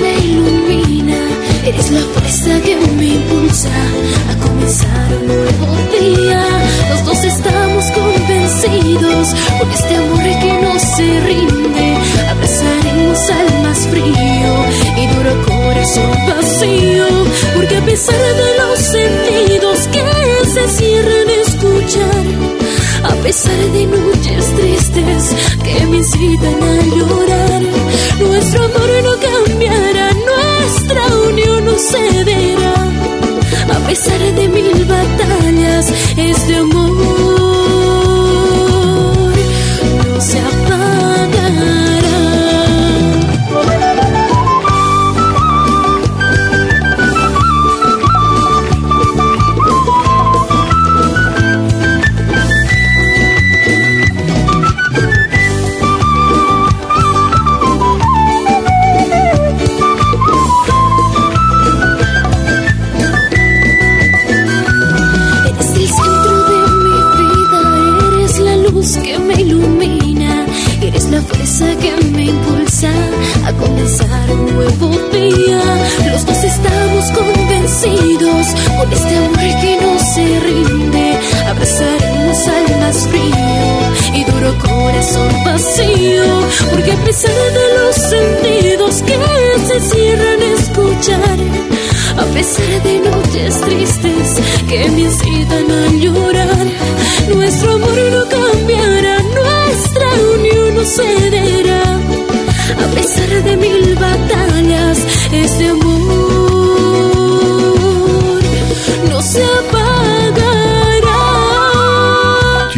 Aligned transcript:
Me 0.00 0.12
ilumina, 0.18 1.18
eres 1.64 1.90
la 1.90 2.00
fuerza 2.00 2.60
que 2.64 2.76
me 2.76 3.06
impulsa 3.06 3.68
a 4.30 4.46
comenzar 4.46 5.08
un 5.20 5.26
nuevo 5.26 5.66
día. 5.98 6.46
Los 6.90 7.04
dos 7.04 7.24
estamos 7.24 7.84
convencidos 7.90 9.28
por 9.58 9.68
este 9.70 9.96
amor 9.96 10.22
que 10.22 10.52
no 10.62 10.78
se 10.78 11.20
rinde. 11.20 11.96
Abrazaremos 12.30 13.18
al 13.30 13.62
más 13.62 13.78
frío 13.88 14.52
y 14.96 15.06
duro 15.14 15.32
corazón 15.46 16.12
vacío, 16.26 17.06
porque 17.54 17.76
a 17.76 17.84
pesar 17.84 18.16
de 18.16 18.50
los 18.60 18.78
sentidos 18.78 19.88
que 19.92 20.00
se 20.50 20.68
cierran 20.68 21.28
a 21.28 21.48
escuchar. 21.48 22.60
A 23.02 23.14
pesar 23.22 23.56
de 23.72 23.86
noches 23.86 24.54
tristes 24.56 25.34
que 25.64 25.86
me 25.86 25.96
incitan 25.98 26.62
a 26.62 26.96
llorar, 26.96 27.62
nuestro 28.20 28.64
amor 28.64 28.90
no 29.04 29.14
cambiará, 29.28 30.12
nuestra 30.12 31.02
unión 31.28 31.64
no 31.64 31.78
cederá. 31.78 32.74
A 33.74 33.78
pesar 33.86 34.20
de 34.34 34.48
mil 34.48 34.84
batallas, 34.84 35.92
este 36.16 36.56
amor 36.56 36.79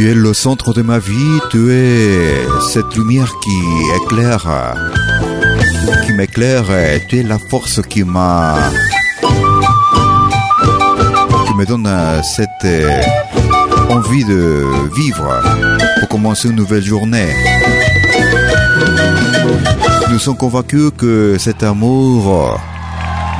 Tu 0.03 0.11
es 0.11 0.15
le 0.15 0.35
centre 0.35 0.75
de 0.75 0.83
ma 0.83 0.99
vie, 0.99 1.39
tu 1.53 1.71
es 1.71 2.45
cette 2.73 2.93
lumière 2.97 3.33
qui 3.41 4.03
éclaire, 4.03 4.75
qui 6.05 6.13
m'éclaire, 6.15 6.65
tu 7.07 7.21
es 7.21 7.23
la 7.23 7.39
force 7.39 7.81
qui 7.83 8.03
m'a, 8.03 8.57
qui 11.47 11.55
me 11.55 11.65
donne 11.65 11.89
cette 12.25 12.67
envie 13.91 14.25
de 14.25 14.65
vivre 14.93 15.41
pour 16.01 16.09
commencer 16.09 16.49
une 16.49 16.57
nouvelle 16.57 16.83
journée. 16.83 17.29
Nous 20.11 20.19
sommes 20.19 20.37
convaincus 20.37 20.91
que 20.99 21.37
cet 21.39 21.63
amour 21.63 22.61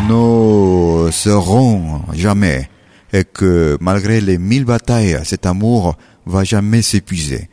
ne 0.09 1.11
seront 1.11 2.03
jamais 2.13 2.69
et 3.13 3.25
que 3.25 3.77
malgré 3.81 4.21
les 4.21 4.39
mille 4.39 4.65
batailles, 4.65 5.19
cet 5.25 5.45
amour 5.45 5.97
va 6.27 6.45
jamais 6.45 6.83
s'épuiser. 6.83 7.49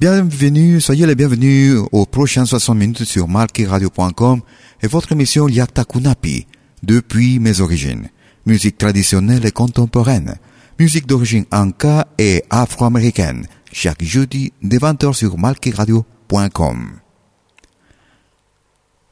Bienvenue, 0.00 0.80
soyez 0.80 1.06
les 1.06 1.14
bienvenus 1.14 1.78
aux 1.92 2.04
prochaines 2.04 2.46
60 2.46 2.76
minutes 2.76 3.04
sur 3.04 3.28
marqueradio.com 3.28 4.40
et 4.82 4.86
votre 4.86 5.12
émission 5.12 5.48
Yakta 5.48 5.84
Kunapi, 5.84 6.46
depuis 6.82 7.38
mes 7.38 7.60
origines. 7.60 8.08
Musique 8.46 8.76
traditionnelle 8.76 9.46
et 9.46 9.52
contemporaine. 9.52 10.34
Musique 10.78 11.06
d'origine 11.06 11.44
anka 11.52 12.08
et 12.18 12.42
afro-américaine. 12.50 13.46
Chaque 13.72 14.02
jeudi 14.02 14.52
de 14.62 14.78
20h 14.78 15.14
sur 15.14 15.38
marqueradio.com. 15.38 16.90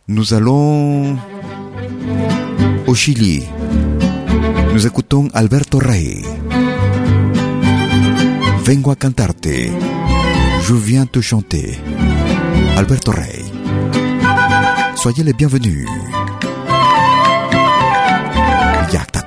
Nous 0.09 0.35
allons 0.35 1.17
au 2.87 2.95
Chili. 2.95 3.45
Nous 4.73 4.87
écoutons 4.87 5.29
Alberto 5.33 5.79
Rey. 5.79 6.23
Vengo 8.65 8.93
a 8.93 8.97
cantarte. 8.97 9.73
Je 10.63 10.75
viens 10.75 11.07
te 11.07 11.21
chanter. 11.21 11.79
Alberto 12.77 13.11
Rey. 13.11 13.45
Soyez 14.95 15.25
les 15.25 15.33
bienvenus. 15.33 15.89
Yakta 18.93 19.23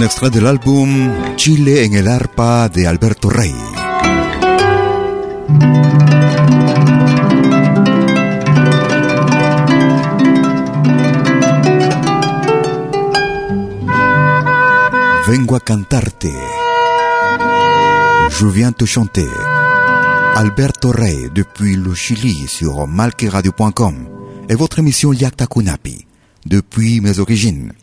Un 0.00 0.04
extra 0.04 0.30
del 0.30 0.46
álbum 0.46 1.36
Chile 1.36 1.84
en 1.84 1.92
el 1.92 2.08
arpa 2.08 2.70
de 2.70 2.86
Alberto 2.86 3.28
Rey. 3.28 3.54
Vengo 15.28 15.56
a 15.56 15.60
cantarte. 15.60 16.32
Je 18.30 18.46
viens 18.46 18.72
te 18.72 18.86
chanter. 18.86 19.28
Alberto 20.34 20.92
Rey 20.92 21.28
depuis 21.34 21.76
le 21.76 21.94
Chili 21.94 22.48
sur 22.48 22.86
malqueradio.com 22.86 24.08
et 24.48 24.54
votre 24.54 24.78
émission 24.78 25.12
Yakta 25.12 25.46
Kunapi 25.46 26.06
depuis 26.46 27.02
mes 27.02 27.18
origines. 27.18 27.74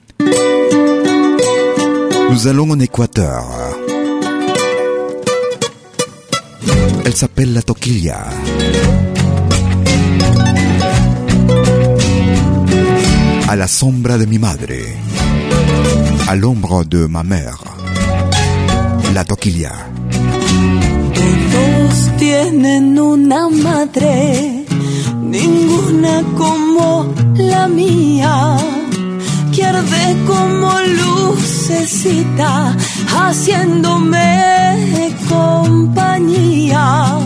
Nous 2.29 2.47
allons 2.47 2.69
en 2.71 2.79
Équateur. 2.79 3.45
Elle 7.05 7.15
s'appelle 7.15 7.53
la 7.53 7.61
toquilla. 7.61 8.25
A 13.47 13.55
la 13.55 13.67
sombra 13.67 14.17
de 14.17 14.25
mi 14.25 14.39
madre. 14.39 14.81
Al 16.27 16.43
hombro 16.43 16.83
de 16.83 17.07
ma 17.07 17.23
mère. 17.23 17.63
La 19.13 19.23
toquilla. 19.23 19.73
Todos 21.13 22.17
tienen 22.17 22.99
una 22.99 23.49
madre, 23.49 24.65
ninguna 25.21 26.23
como 26.37 27.13
la 27.35 27.67
mía, 27.67 28.57
que 29.67 29.77
arde 29.77 30.17
como 30.25 30.71
lucecita, 31.01 32.75
haciéndome 33.15 34.27
compañía. 35.29 37.17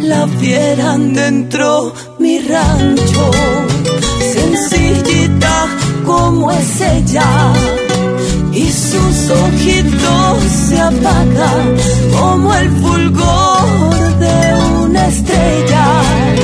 La 0.00 0.26
vieran 0.40 1.14
dentro 1.14 1.92
mi 2.18 2.40
rancho, 2.40 3.30
sencillita 4.34 5.66
como 6.04 6.50
es 6.50 6.80
ella 6.80 7.52
y 8.52 8.70
sus 8.70 9.30
ojitos 9.30 10.42
se 10.68 10.80
apagan 10.80 11.76
como 12.18 12.54
el 12.54 12.68
fulgor 12.82 14.18
de 14.18 14.54
una 14.84 15.06
estrella. 15.08 16.41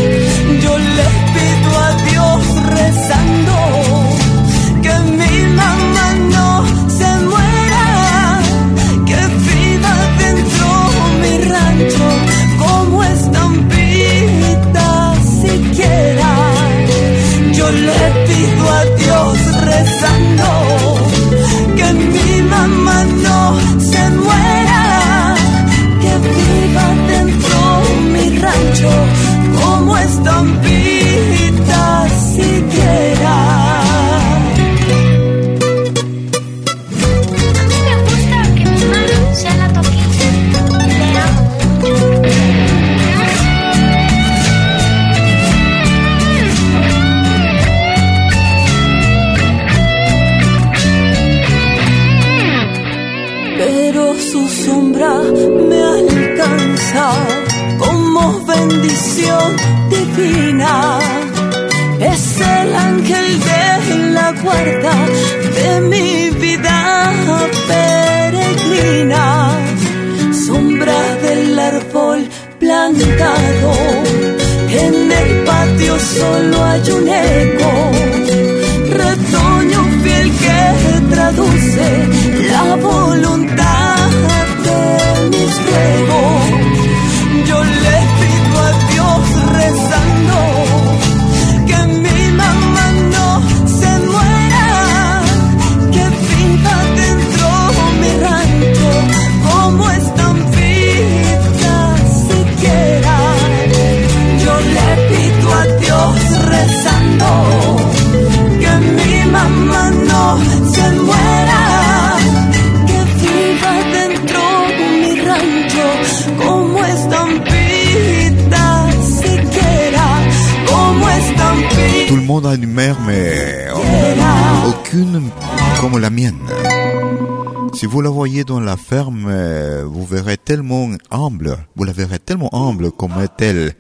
Humble 132.59 132.91
comme 132.93 133.21
est-elle. 133.23 133.75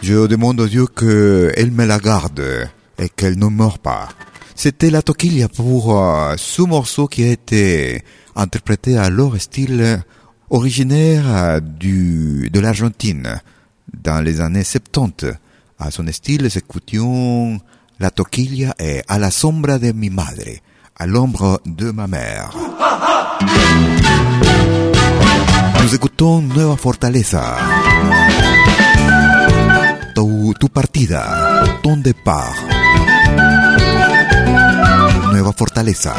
Je 0.00 0.26
demande 0.26 0.60
au 0.60 0.66
Dieu 0.66 0.86
qu'elle 0.86 1.70
me 1.72 1.84
la 1.84 1.98
garde 1.98 2.42
et 2.98 3.08
qu'elle 3.08 3.38
ne 3.38 3.46
meure 3.46 3.78
pas. 3.78 4.08
C'était 4.54 4.90
la 4.90 5.02
toquilla 5.02 5.48
pour 5.48 5.96
euh, 5.96 6.34
ce 6.36 6.62
morceau 6.62 7.06
qui 7.06 7.24
a 7.24 7.30
été 7.30 8.02
interprété 8.34 8.96
à 8.96 9.10
leur 9.10 9.40
style 9.40 10.02
originaire 10.50 11.24
euh, 11.28 11.60
du, 11.60 12.50
de 12.50 12.60
l'Argentine 12.60 13.40
dans 14.02 14.20
les 14.20 14.40
années 14.40 14.64
70. 14.64 15.32
À 15.78 15.90
son 15.90 16.06
style, 16.10 16.48
écoutions 16.56 17.60
la 18.00 18.10
toquilla 18.10 18.74
et 18.78 19.02
à 19.08 19.18
la 19.18 19.30
sombra 19.30 19.78
de 19.78 19.92
mi 19.92 20.10
madre, 20.10 20.58
à 20.96 21.06
l'ombre 21.06 21.60
de 21.66 21.90
ma 21.90 22.06
mère. 22.06 22.50
Écoutons 25.94 26.42
Nueva 26.42 26.76
Fortaleza. 26.76 27.56
Tu, 30.14 30.68
partida, 30.72 31.62
ton 31.82 31.96
départ. 32.02 32.54
Nueva 35.32 35.52
Fortaleza. 35.52 36.14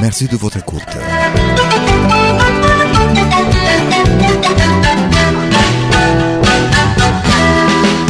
Merci 0.00 0.28
de 0.28 0.36
votre 0.36 0.58
écoute. 0.58 0.96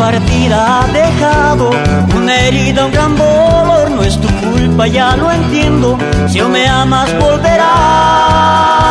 partida 0.04 0.80
ha 0.80 0.86
dejado 0.88 1.70
una 2.16 2.34
herida, 2.42 2.86
un 2.86 2.92
gran 2.92 3.16
dolor. 3.16 3.90
No 3.90 4.02
es 4.02 4.20
tu 4.20 4.28
culpa, 4.28 4.86
ya 4.86 5.16
lo 5.16 5.30
entiendo. 5.30 5.98
Si 6.28 6.38
aún 6.40 6.52
me 6.52 6.66
amas, 6.68 7.08
volverás. 7.18 8.83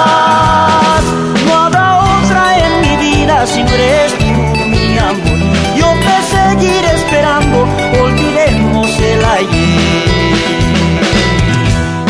Vida 3.24 3.48
si 3.48 3.64
no 3.64 3.70
eres 3.70 4.18
tú, 4.18 4.26
mi 4.26 4.98
amor. 4.98 5.40
Yo 5.78 5.88
te 6.06 6.16
seguiré 6.34 6.92
esperando, 6.96 7.68
olvidemos 8.02 8.88
el 9.00 9.26
ayer. 9.26 10.44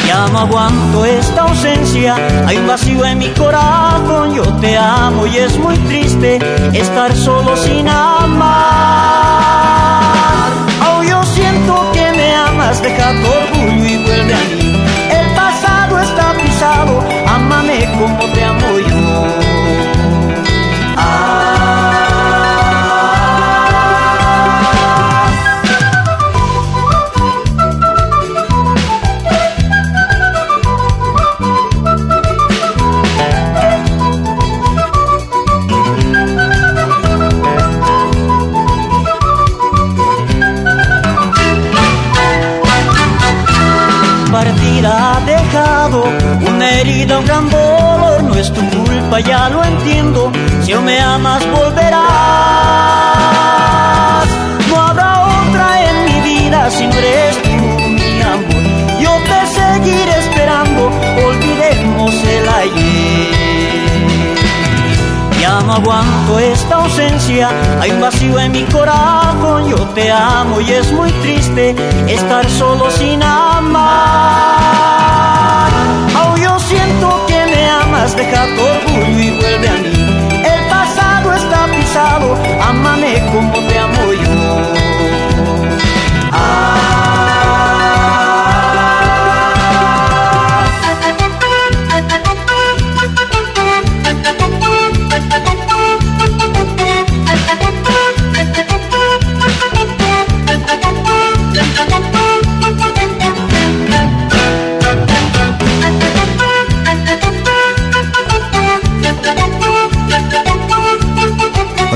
Ya 0.08 0.28
no 0.32 0.40
aguanto 0.40 1.06
esta 1.06 1.42
ausencia, 1.44 2.16
hay 2.48 2.58
un 2.58 2.68
vacío 2.68 3.06
en 3.06 3.18
mi 3.18 3.30
corazón, 3.30 4.36
yo 4.36 4.44
te 4.62 4.78
amo 4.78 5.26
y 5.28 5.38
es 5.38 5.58
muy 5.58 5.78
triste 5.90 6.40
estar 6.74 7.16
solo 7.16 7.56
sin 7.58 7.88
amar. 7.88 8.54
Oh, 10.88 11.04
yo 11.04 11.24
siento 11.24 11.92
que 11.94 12.12
me 12.12 12.36
amas, 12.36 12.82
deja 12.82 13.12
tu 13.12 13.28
orgullo 13.28 13.86
y 13.86 13.98
vuelve 14.06 14.34
a 14.34 14.44
mí. 14.56 14.84
El 15.20 15.36
pasado 15.36 16.00
está 16.00 16.34
pisado, 16.34 17.04
ámame 17.28 17.90
como 17.98 18.26
te 18.34 18.44
amo 18.44 18.63
una 45.56 46.72
herida, 46.72 47.20
un 47.20 47.26
gran 47.26 47.50
dolor. 47.50 48.24
No 48.24 48.36
es 48.36 48.52
tu 48.52 48.62
culpa, 48.70 49.20
ya 49.20 49.50
lo 49.50 49.64
entiendo. 49.64 50.32
Si 50.64 50.72
aún 50.74 50.86
me 50.86 51.00
amas, 51.00 51.44
volverás. 51.52 52.02
No 54.70 54.82
habrá 54.82 55.22
otra 55.22 55.90
en 55.90 56.06
mi 56.06 56.22
vida 56.22 56.70
si 56.72 56.88
no 56.88 56.94
eres 56.94 57.42
tú, 57.44 57.50
mi 57.50 58.22
amor. 58.22 58.64
Yo 59.00 59.12
te 59.30 59.48
seguiré 59.54 60.20
esperando, 60.20 60.90
olvidemos 61.28 62.14
el 62.14 62.50
ayer. 62.50 63.34
Ya 65.40 65.60
no 65.62 65.74
aguanto 65.74 66.40
esta 66.40 66.76
ausencia, 66.76 67.50
hay 67.82 67.92
un 67.92 68.02
vacío 68.02 68.40
en 68.40 68.52
mi 68.54 68.64
corazón, 68.64 69.70
yo 69.70 69.78
te 69.94 70.10
amo 70.10 70.62
y 70.62 70.72
es 70.72 70.92
muy 70.94 71.12
triste 71.12 71.76
estar 72.08 72.50
solo 72.50 72.90
sin 72.90 73.22
amar. 73.22 74.63
Deja 78.26 78.46
tu 78.56 78.62
orgullo 78.62 79.20
y 79.20 79.32
vuelve 79.32 79.68
a 79.68 79.78
mí. 79.78 79.94
El 80.54 80.70
pasado 80.70 81.34
está 81.34 81.68
pisado, 81.72 82.38
ámame 82.62 83.22
como 83.32 83.60
te 83.68 83.78
amo 83.78 84.14
yo. 84.14 84.33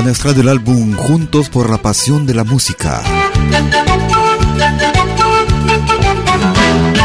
Un 0.08 0.12
extrait 0.12 0.32
de 0.32 0.40
l'album 0.40 0.96
Juntos 0.96 1.50
por 1.50 1.68
la 1.68 1.76
pasión 1.76 2.24
de 2.24 2.32
la 2.32 2.42
música. 2.42 3.02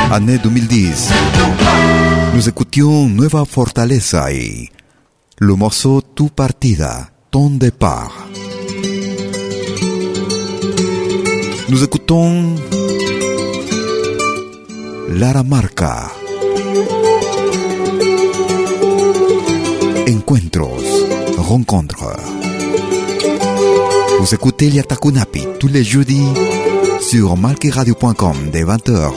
Année 0.10 0.38
2010. 0.38 1.10
Nous 2.34 2.48
écoutions 2.48 3.10
Nueva 3.10 3.44
Fortaleza 3.44 4.32
y 4.32 4.70
le 5.38 5.54
morceau 5.56 6.02
Tu 6.16 6.30
partida, 6.30 7.12
ton 7.30 7.50
départ. 7.50 8.30
Nous 11.68 11.84
écoutons 11.84 12.56
Lara 15.10 15.44
Marca. 15.44 16.10
Encuentros, 20.08 21.04
rencontres. 21.38 22.23
Vous 24.24 24.34
écoutez 24.34 24.70
Liatakunapi 24.70 25.46
tous 25.60 25.68
les 25.68 25.84
jeudis 25.84 26.30
sur 27.02 27.36
malkiradio.com 27.36 28.52
dès 28.54 28.64
20h. 28.64 29.12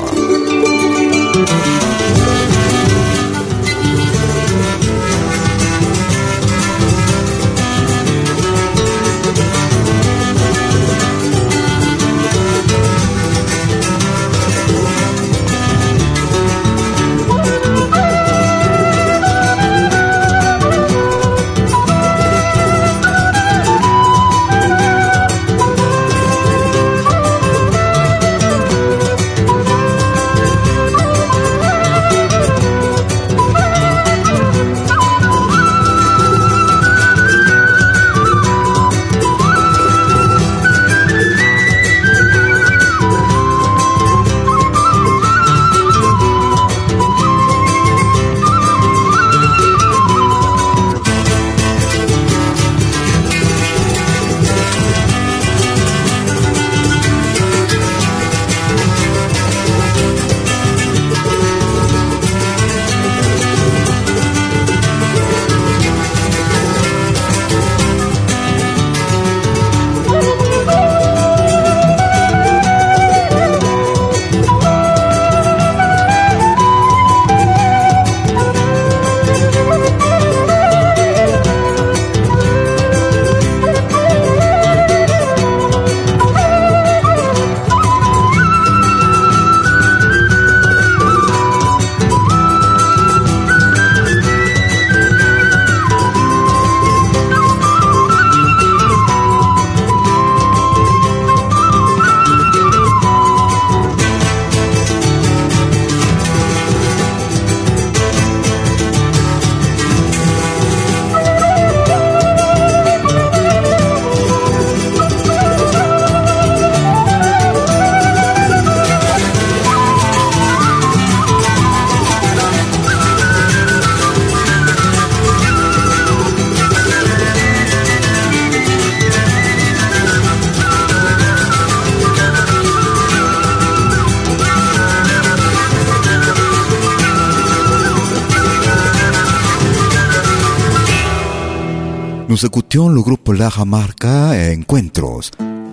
Nous 142.36 142.44
écoutions 142.44 142.90
le 142.90 143.00
groupe 143.00 143.30
La 143.32 143.48
Jamarca 143.48 144.32
Encuentros, 144.54 145.30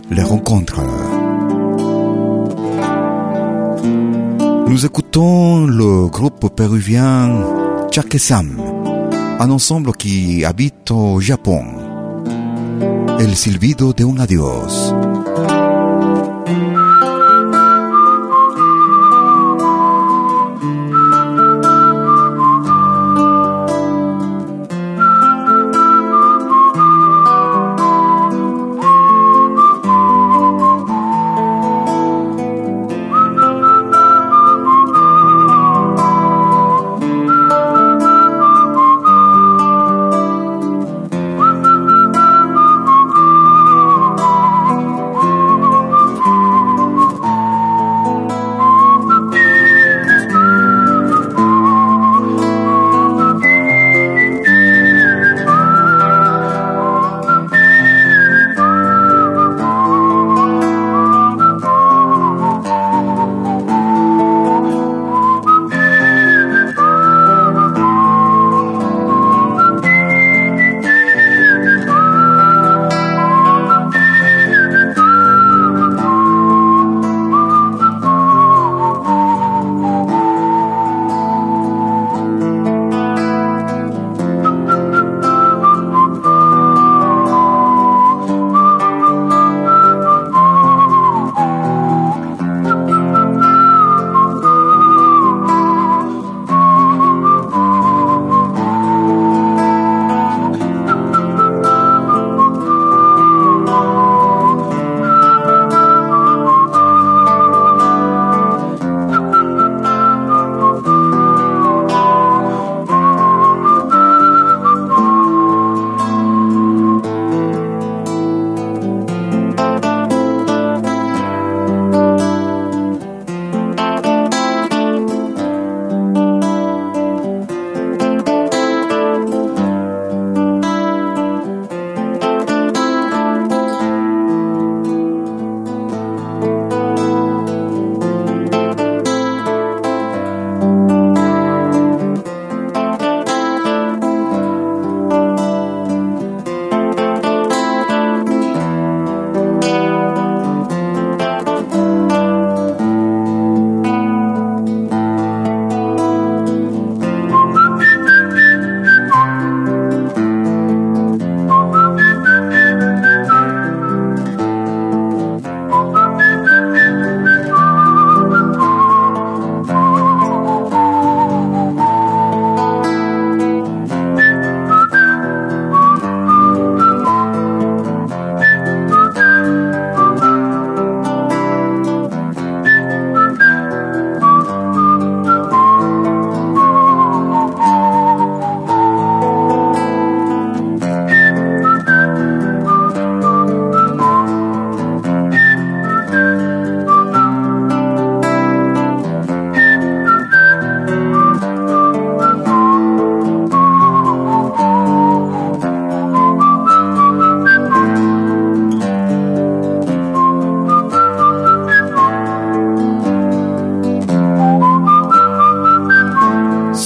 les 0.09 0.23
rencontres. 0.23 0.79
Nous 4.69 4.85
écoutons 4.85 5.65
le 5.65 6.07
groupe 6.07 6.55
péruvien 6.55 7.45
Chakesam, 7.91 8.61
un 9.41 9.49
ensemble 9.51 9.91
qui 9.91 10.45
habite 10.45 10.89
au 10.91 11.19
Japon. 11.19 11.65
El 13.19 13.35
silbido 13.35 13.91
de 13.91 14.05
un 14.05 14.19
adiós. 14.19 14.92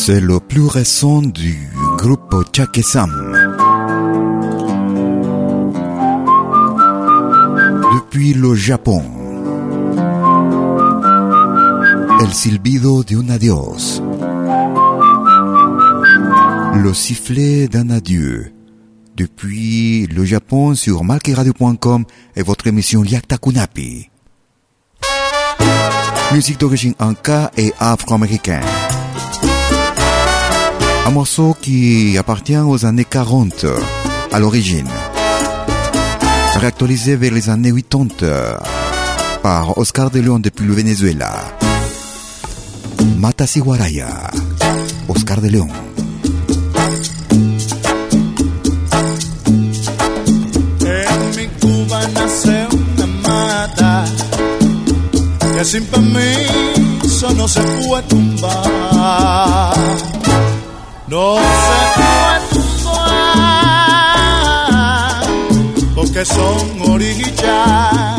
C'est 0.07 0.21
le 0.21 0.39
plus 0.39 0.65
récent 0.65 1.21
du 1.21 1.69
groupe 1.97 2.33
Chakesam. 2.55 3.11
Depuis 7.93 8.33
le 8.33 8.55
Japon. 8.55 9.03
El 12.21 12.33
silbido 12.33 13.03
de 13.03 13.17
un. 13.17 14.01
Le 16.81 16.93
sifflet 16.93 17.67
d'un 17.67 17.89
adieu. 17.89 18.53
Depuis 19.17 20.07
le 20.07 20.23
Japon 20.23 20.73
sur 20.73 21.03
malkiradio.com 21.03 22.05
et 22.37 22.43
votre 22.43 22.67
émission 22.67 23.03
Liakta 23.03 23.37
Kunapi. 23.37 24.09
Musique 26.31 26.61
d'origine 26.61 26.93
anka 26.97 27.51
et 27.57 27.73
afro-américaine. 27.77 28.63
Un 31.07 31.11
morceau 31.11 31.55
qui 31.61 32.17
appartient 32.17 32.57
aux 32.57 32.85
années 32.85 33.05
40 33.05 33.65
à 34.33 34.39
l'origine. 34.39 34.89
Réactualisé 36.55 37.15
vers 37.15 37.31
les 37.31 37.49
années 37.49 37.71
80 37.71 38.57
par 39.41 39.77
Oscar 39.77 40.11
de 40.11 40.19
Leon 40.19 40.39
depuis 40.39 40.65
le 40.65 40.73
Venezuela. 40.73 41.31
Matasiwaraya. 43.17 44.31
Oscar 45.07 45.39
de 45.39 45.47
Leon. 45.47 45.69
En 50.81 51.37
mi 51.37 51.47
Cuba 51.61 52.01
nace 52.15 52.67
una 52.73 53.07
mata 53.23 54.03
que 55.55 55.63
sin 55.63 55.85
no 57.37 57.47
se. 57.47 57.61
No 61.07 61.35
puede 61.35 62.39
tumbar 62.51 63.21
porque 65.95 66.25
son 66.25 66.91
orillas. 66.91 68.16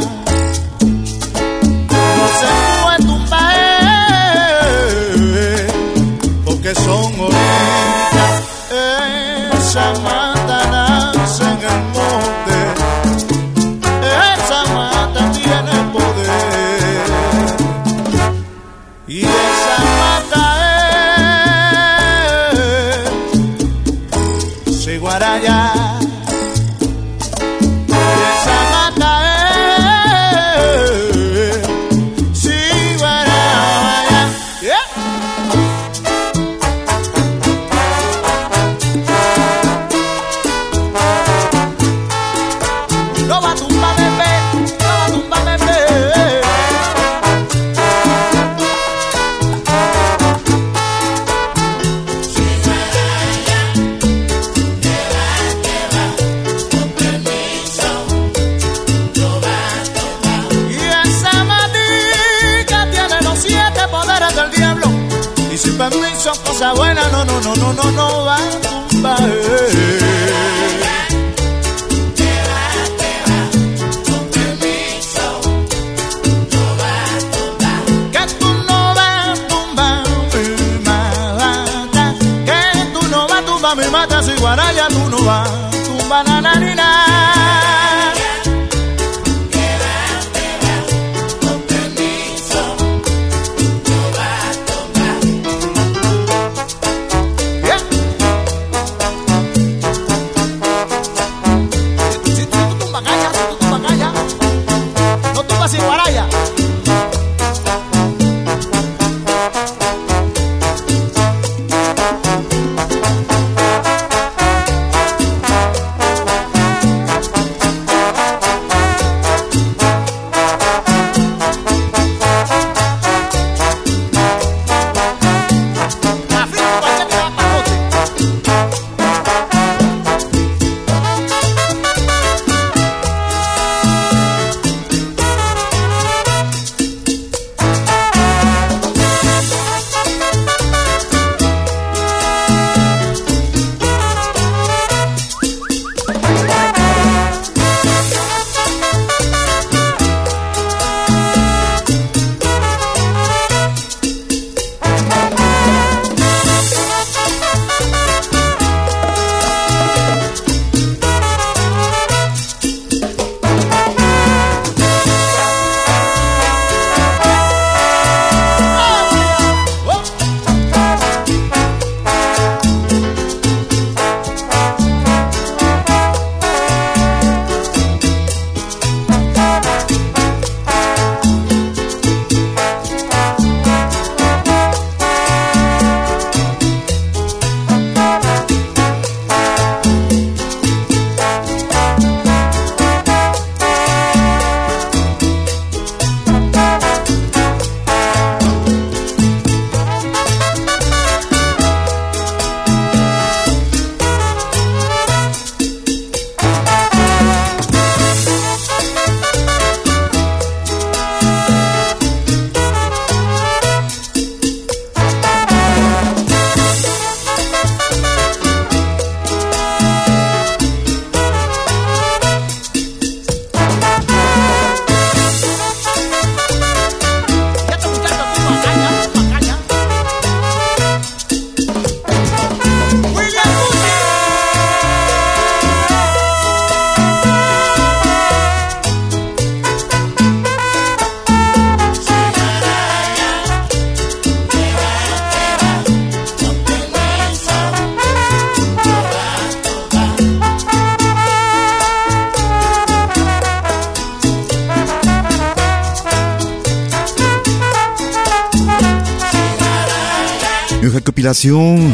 Une 261.28 261.34
récopilation. 261.34 261.92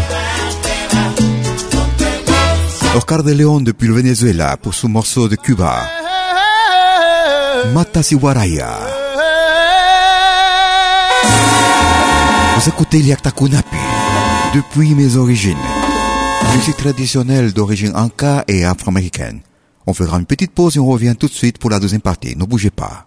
Oscar 2.94 3.24
de 3.24 3.32
León 3.32 3.62
depuis 3.64 3.88
le 3.88 3.94
Venezuela 3.94 4.56
pour 4.56 4.74
son 4.74 4.88
morceau 4.88 5.28
de 5.28 5.34
Cuba. 5.34 5.90
Matasiwaraya. 7.72 8.78
Vous 12.54 12.68
écoutez 12.68 12.98
Liakta 13.02 13.32
Kunapi 13.32 13.76
depuis 14.54 14.94
mes 14.94 15.16
origines. 15.16 15.56
Musique 16.54 16.76
traditionnelle 16.76 17.52
d'origine 17.52 17.96
anka 17.96 18.44
et 18.46 18.64
afro-américaine. 18.64 19.40
On 19.88 19.94
fera 19.94 20.18
une 20.18 20.26
petite 20.26 20.52
pause 20.52 20.76
et 20.76 20.78
on 20.78 20.86
revient 20.86 21.16
tout 21.18 21.26
de 21.26 21.32
suite 21.32 21.58
pour 21.58 21.70
la 21.70 21.80
deuxième 21.80 22.02
partie. 22.02 22.36
Ne 22.36 22.44
bougez 22.44 22.70
pas. 22.70 23.06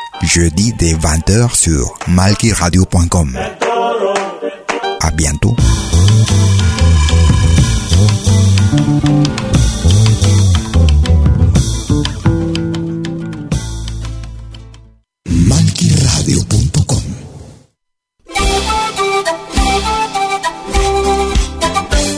Jeudi 0.23 0.73
dès 0.77 0.93
20h 0.93 1.55
sur 1.55 1.97
malkiradio.com. 2.07 3.37
À 5.01 5.11
bientôt. 5.11 5.55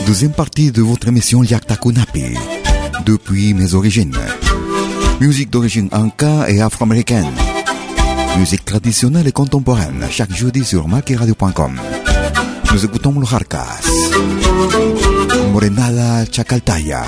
Deuxième 0.06 0.32
partie 0.32 0.70
de 0.70 0.80
votre 0.80 1.08
émission 1.08 1.42
Yakta 1.42 1.74
Kunapi, 1.76 2.22
depuis 3.04 3.52
mes 3.52 3.74
origines. 3.74 4.14
Musique 5.20 5.50
d'origine 5.50 5.88
inca 5.90 6.48
et 6.48 6.60
afro-américaine. 6.60 7.26
Musique 8.38 8.64
traditionnelle 8.64 9.26
et 9.28 9.32
contemporaine, 9.32 10.06
chaque 10.10 10.34
jeudi 10.34 10.64
sur 10.64 10.88
malkiradio.com. 10.88 11.80
Nous 12.72 12.84
écoutons 12.84 13.12
los 13.18 13.26
Jarcas. 13.26 13.80
Morenada 15.52 16.24
Chacaltaya. 16.30 17.02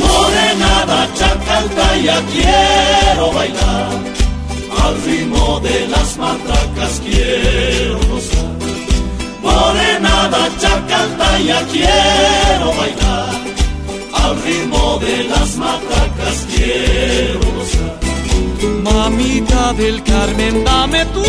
Morenada 0.00 1.08
chacaltaya 1.18 2.16
quiero 2.32 3.32
bailar, 3.32 3.90
al 4.84 4.94
ritmo 5.04 5.60
de 5.60 5.88
las 5.88 6.16
matracas 6.16 7.02
quiero 7.04 7.98
gozar. 8.08 8.56
Morenada 9.42 10.48
chacaltaya 10.60 11.58
quiero 11.70 12.68
bailar, 12.78 13.34
al 14.14 14.42
ritmo 14.42 14.98
de 15.00 15.24
las 15.24 15.56
matracas 15.56 16.46
quiero 16.54 17.40
gozar. 17.52 18.03
Mamita 18.82 19.72
del 19.74 20.02
Carmen, 20.02 20.64
dame 20.64 21.04
tu 21.06 21.22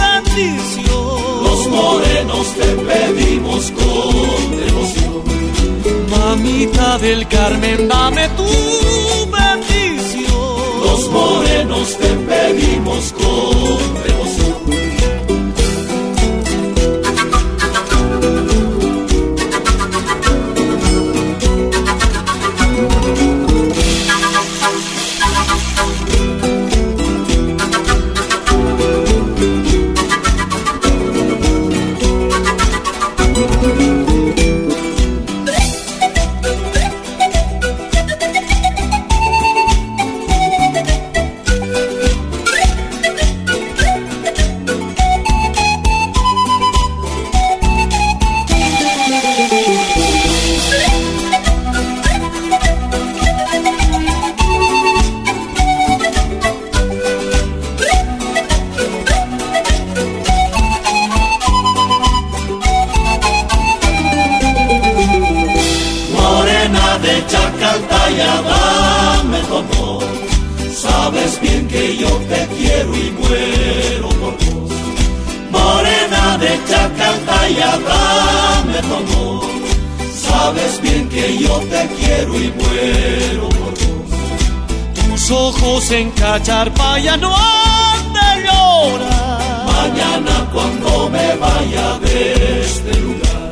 bendición. 0.00 1.44
Los 1.44 1.68
morenos 1.68 2.46
te 2.54 2.68
pedimos 2.88 3.70
con 3.72 4.60
devoción. 4.60 5.22
Mamita 6.10 6.98
del 6.98 7.26
Carmen, 7.28 7.88
dame 7.88 8.28
tu 8.30 8.48
bendición. 9.30 10.80
Los 10.84 11.08
morenos 11.10 11.96
te 11.96 12.08
pedimos 12.30 13.12
con 13.12 13.94
devoción. 14.02 14.17
Ojos 86.38 86.48
en 86.48 86.70
Cacharpaya 86.70 87.16
no 87.16 87.34
han 87.34 88.12
de 88.12 88.46
llorar. 88.46 89.66
Mañana 89.66 90.48
cuando 90.52 91.10
me 91.10 91.36
vaya 91.36 91.98
de 91.98 92.60
este 92.60 93.00
lugar. 93.00 93.50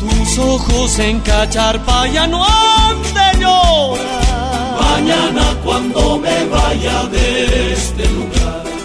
Tus 0.00 0.38
ojos 0.38 0.98
en 0.98 1.20
Cacharpaya 1.20 2.26
no 2.26 2.44
han 2.44 3.02
de 3.02 3.40
llorar. 3.40 4.80
Mañana 4.80 5.44
cuando 5.64 6.18
me 6.18 6.46
vaya 6.46 7.04
de 7.10 7.72
este 7.72 8.08
lugar. 8.08 8.77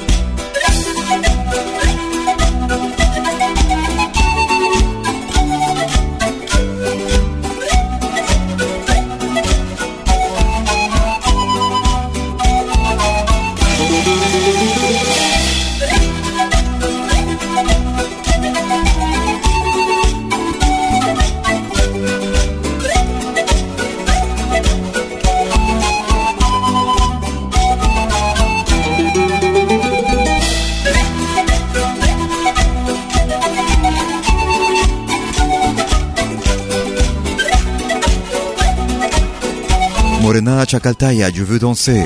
Morena 40.64 40.80
Chacaltaya, 40.80 41.30
je 41.34 41.44
veux 41.44 41.60
danser. 41.60 42.06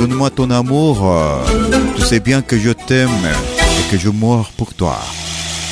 Donne-moi 0.00 0.30
ton 0.30 0.50
amour. 0.50 1.00
euh, 1.04 1.44
Tu 1.96 2.02
sais 2.02 2.18
bien 2.20 2.40
que 2.40 2.58
je 2.58 2.70
t'aime 2.70 3.10
et 3.10 3.90
que 3.92 3.98
je 3.98 4.08
meurs 4.08 4.50
pour 4.56 4.72
toi. 4.72 4.96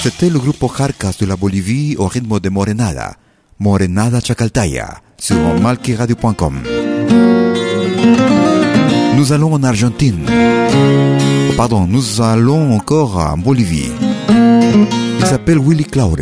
C'était 0.03 0.29
le 0.29 0.39
groupe 0.39 0.63
Jarcas 0.77 1.15
de 1.19 1.25
la 1.25 1.37
Bolivie 1.37 1.97
au 1.99 2.07
rythme 2.07 2.39
de 2.39 2.51
Morenada. 2.51 3.15
Morenada 3.59 4.21
Chacaltaya 4.21 4.99
sur 5.17 5.37
malquiradio.com. 5.63 6.61
Nous 9.17 9.33
allons 9.33 9.55
en 9.55 9.63
Argentine. 9.63 10.27
Pardon, 11.57 11.87
nous 11.87 12.21
allons 12.21 12.75
encore 12.77 13.17
en 13.17 13.39
Bolivie. 13.39 13.91
Il 15.19 15.27
s'appelle 15.27 15.59
Willy 15.59 15.85
Claure. 15.85 16.17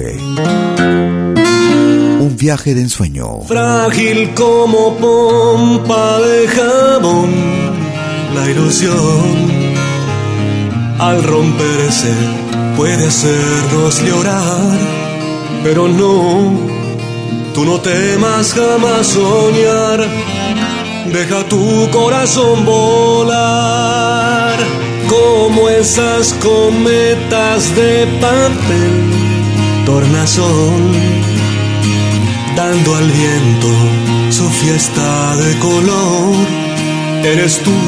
Viaje 2.39 2.73
de 2.73 2.83
ensueño. 2.83 3.41
Frágil 3.49 4.33
como 4.35 4.97
pompa 4.97 6.21
de 6.21 6.47
jabón, 6.47 7.35
la 8.33 8.49
ilusión 8.49 9.49
al 11.01 11.25
romperse 11.25 12.13
puede 12.77 13.09
hacernos 13.09 14.01
llorar, 14.05 14.79
pero 15.65 15.89
no, 15.89 16.53
tú 17.55 17.65
no 17.65 17.81
temas 17.81 18.55
jamás 18.55 19.09
soñar, 19.09 20.07
deja 21.13 21.43
tu 21.49 21.91
corazón 21.91 22.65
volar 22.65 24.57
como 25.09 25.69
esas 25.69 26.35
cometas 26.35 27.75
de 27.75 28.07
papel, 28.21 29.11
tornasol 29.85 31.38
dando 32.59 32.97
al 32.97 33.09
viento 33.09 33.69
su 34.31 34.49
fiesta 34.51 35.37
de 35.37 35.59
color. 35.61 36.35
Eres 37.23 37.63
tú, 37.63 37.79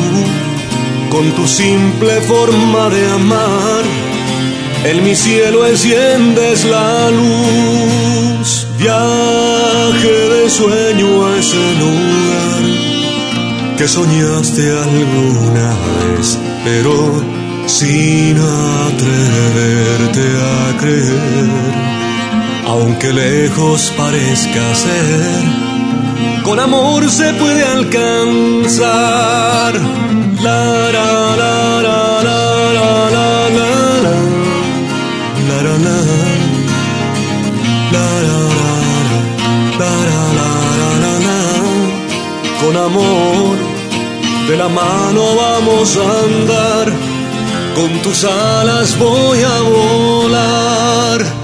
con 1.11 1.27
tu 1.33 1.45
simple 1.49 2.21
forma 2.21 2.89
de 2.89 3.03
amar, 3.11 3.83
en 4.85 5.03
mi 5.03 5.17
cielo 5.17 5.67
enciendes 5.67 6.65
la 6.65 7.11
luz. 7.11 8.69
Viaje 8.79 10.17
de 10.35 10.49
sueño 10.49 11.09
a 11.27 11.39
ese 11.43 11.65
lugar 11.83 12.63
que 13.77 13.89
soñaste 13.89 14.65
alguna 14.87 15.69
vez, 15.85 16.39
pero 16.65 16.95
sin 17.67 18.37
atreverte 18.89 20.27
a 20.53 20.79
creer 20.81 22.10
aunque 22.71 23.13
lejos 23.13 23.93
parezca 23.97 24.75
ser, 24.75 25.45
con 26.45 26.61
amor 26.61 27.11
se 27.11 27.33
puede 27.35 27.65
alcanzar. 27.65 29.75
La 30.47 30.91
la 30.97 31.37
la 31.41 31.55
la 31.87 31.99
la 32.23 32.23
la 32.23 32.33
la 33.03 33.19
la 35.51 35.59
la 35.63 35.75
la 35.87 35.99
con 42.63 42.75
amor 42.77 43.57
de 44.49 44.55
la 44.57 44.69
mano 44.69 45.23
vamos 45.45 45.97
a 45.97 46.01
andar, 46.27 46.87
con 47.75 47.91
tus 48.03 48.25
alas 48.25 48.99
voy 48.99 49.43
a 49.43 49.61
volar. 49.61 51.40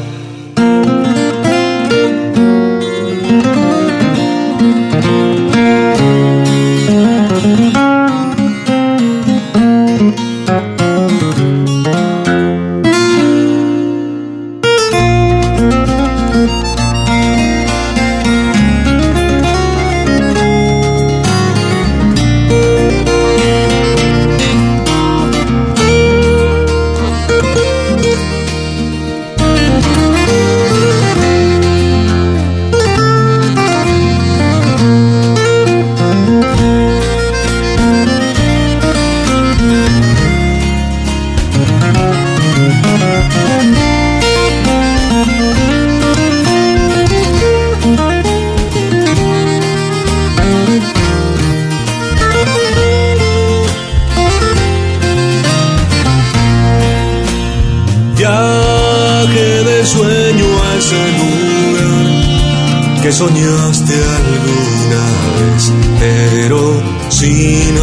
soñaste 63.16 63.94
alguna 64.18 65.04
vez, 65.36 65.72
pero 65.98 66.60
sin 67.08 67.74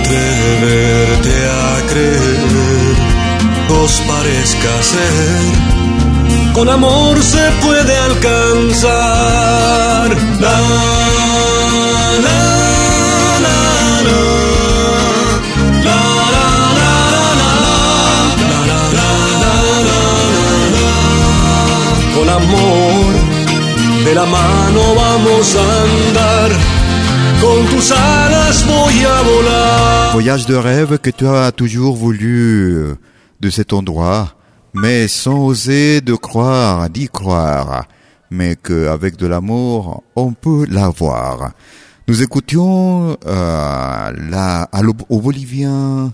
atreverte 0.00 1.34
a 1.46 1.86
creer, 1.90 2.96
os 3.82 3.92
parezca 4.08 4.72
ser. 4.82 5.42
Con 6.54 6.70
amor 6.70 7.22
se 7.22 7.50
puede 7.62 7.94
alcanzar. 7.98 8.96
La, 10.40 10.58
la, 12.24 12.38
Con 22.14 22.28
amor 22.30 22.87
Voyage 30.12 30.46
de 30.46 30.56
rêve 30.56 30.98
que 30.98 31.10
tu 31.10 31.24
as 31.26 31.52
toujours 31.52 31.94
voulu 31.94 32.72
euh, 32.72 32.96
de 33.38 33.48
cet 33.48 33.72
endroit, 33.72 34.34
mais 34.74 35.06
sans 35.06 35.46
oser 35.46 36.00
de 36.00 36.16
croire, 36.16 36.90
d'y 36.90 37.06
croire, 37.06 37.84
mais 38.30 38.56
qu'avec 38.56 39.16
de 39.16 39.28
l'amour, 39.28 40.02
on 40.16 40.32
peut 40.32 40.66
l'avoir. 40.68 41.52
Nous 42.08 42.20
écoutions 42.20 43.16
euh, 43.24 44.12
la, 44.30 44.68
au 45.08 45.20
Bolivien 45.20 46.12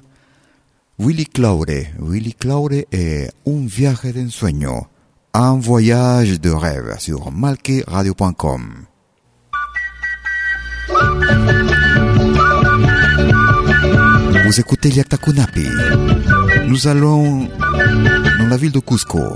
Willy 0.98 1.24
Claure. 1.24 1.64
Willy 1.98 2.34
Claure 2.34 2.72
est 2.92 3.30
Un 3.46 3.66
viaje 3.66 4.12
de 4.12 4.26
ensueño. 4.26 4.88
Un 5.36 5.58
voyage 5.58 6.40
de 6.40 6.50
rêve 6.50 6.94
sur 7.00 7.32
malqueradio.com. 7.32 8.86
Vous 14.44 14.60
écoutez 14.60 14.90
Liaktakunapi. 14.90 15.66
Nous 16.68 16.86
allons 16.86 17.48
dans 18.38 18.46
la 18.48 18.56
ville 18.56 18.70
de 18.70 18.78
Cusco. 18.78 19.34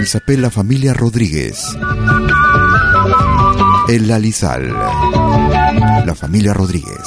Il 0.00 0.06
s'appelle 0.08 0.40
la 0.40 0.50
familia 0.50 0.94
Rodríguez. 0.94 1.54
El 3.88 4.10
Alisal. 4.10 4.74
La 6.04 6.14
familia 6.16 6.54
Rodríguez. 6.54 7.06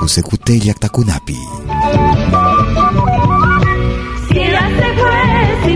Vous 0.00 0.18
écoutez 0.20 0.60
Liaktakunapi. 0.60 1.36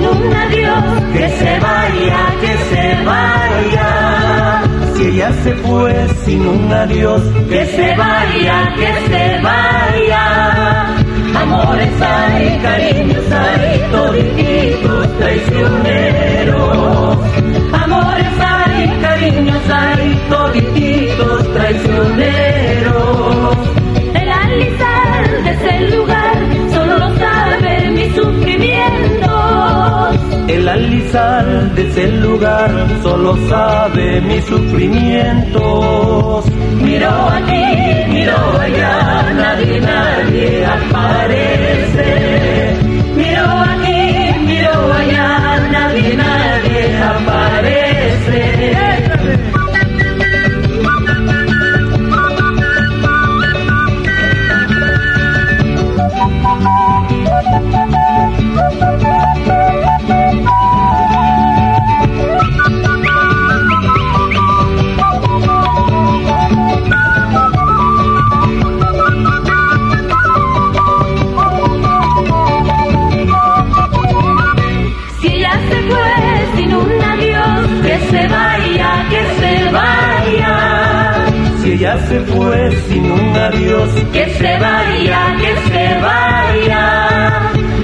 Sin 0.05 0.27
un 0.27 0.35
adiós, 0.35 0.85
que 1.13 1.29
se 1.29 1.61
vaya, 1.61 2.19
que 2.41 2.57
se 2.69 3.05
vaya. 3.05 4.63
Si 4.95 5.03
ella 5.07 5.31
se 5.43 5.53
fue 5.55 5.95
sin 6.25 6.47
un 6.47 6.73
adiós, 6.73 7.21
Que 7.49 7.67
se 7.67 7.97
vaya, 7.97 8.73
que 8.77 8.93
se 9.09 9.41
vaya. 9.43 10.87
Amores 11.41 12.01
hay, 12.01 12.59
cariños 12.63 13.33
hay, 13.33 13.81
todititos 13.91 15.19
traicioneros. 15.19 17.19
Amores 17.73 18.41
hay, 18.41 18.89
cariños 19.01 19.71
hay, 19.71 20.21
todititos 20.31 21.53
traicioneros. 21.55 23.57
El 24.15 24.29
alisal 24.29 25.45
de 25.45 25.51
ese 25.51 25.81
lugar 25.97 26.14
de 31.75 31.89
ese 31.89 32.07
lugar 32.07 32.71
solo 33.03 33.37
sabe 33.49 34.21
mis 34.21 34.45
sufrimientos. 34.45 36.45
Miro 36.81 37.09
aquí, 37.09 38.11
miro 38.11 38.37
allá, 38.61 39.33
nadie, 39.35 39.81
nadie 39.81 40.67
aparece. 40.67 41.64
Ella 81.85 81.99
se 82.09 82.19
fue 82.21 82.71
sin 82.89 83.13
un 83.13 83.37
adiós, 83.37 83.91
Que 84.11 84.25
se 84.39 84.59
vaya, 84.59 85.37
que 85.37 85.55
se 85.69 86.01
vaya. 86.01 86.83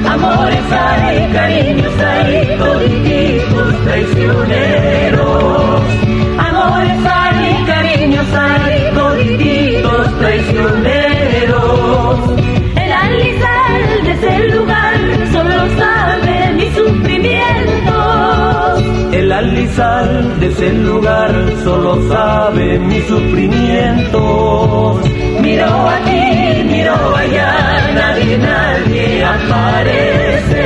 Amores 0.09 0.73
hay, 0.73 1.31
cariños 1.35 1.93
hay, 2.01 2.57
todititos 2.57 3.85
traicioneros. 3.85 5.83
Amores 6.39 7.05
hay, 7.05 7.65
cariños 7.67 8.27
hay, 8.33 8.91
todititos 8.95 10.19
traicioneros. 10.19 11.61
El 12.77 12.91
alisal 12.91 13.83
de 14.05 14.13
ese 14.13 14.49
lugar 14.57 14.90
el 19.31 19.37
alisal 19.37 20.41
de 20.41 20.49
ese 20.49 20.73
lugar 20.73 21.31
solo 21.63 22.03
sabe 22.09 22.81
mis 22.81 23.07
sufrimientos. 23.07 25.09
Miro 25.41 25.89
aquí, 25.89 26.65
miro 26.65 26.97
allá, 27.17 27.93
nadie, 27.95 28.37
nadie 28.39 29.25
aparece. 29.25 30.65